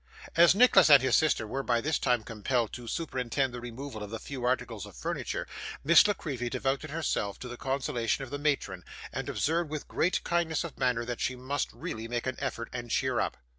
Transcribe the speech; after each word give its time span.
As 0.35 0.55
Nicholas 0.55 0.89
and 0.89 0.99
his 1.03 1.15
sister 1.15 1.45
were 1.45 1.61
by 1.61 1.79
this 1.79 1.99
time 1.99 2.23
compelled 2.23 2.73
to 2.73 2.87
superintend 2.87 3.53
the 3.53 3.61
removal 3.61 4.01
of 4.01 4.09
the 4.09 4.17
few 4.17 4.43
articles 4.43 4.87
of 4.87 4.95
furniture, 4.95 5.45
Miss 5.83 6.07
La 6.07 6.15
Creevy 6.15 6.49
devoted 6.49 6.89
herself 6.89 7.37
to 7.37 7.47
the 7.47 7.55
consolation 7.55 8.23
of 8.23 8.31
the 8.31 8.39
matron, 8.39 8.83
and 9.13 9.29
observed 9.29 9.69
with 9.69 9.87
great 9.87 10.23
kindness 10.23 10.63
of 10.63 10.79
manner 10.79 11.05
that 11.05 11.21
she 11.21 11.35
must 11.35 11.71
really 11.71 12.07
make 12.07 12.25
an 12.25 12.37
effort, 12.39 12.67
and 12.73 12.89
cheer 12.89 13.19
up. 13.19 13.37